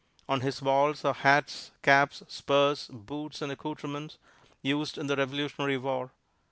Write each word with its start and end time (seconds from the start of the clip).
On 0.27 0.41
his 0.41 0.63
walls 0.63 1.05
are 1.05 1.13
hats, 1.13 1.69
caps, 1.83 2.23
spurs, 2.27 2.87
boots 2.91 3.39
and 3.39 3.51
accouterments 3.51 4.17
used 4.63 4.97
in 4.97 5.05
the 5.05 5.15
Revolutionary 5.15 5.77
War. 5.77 6.11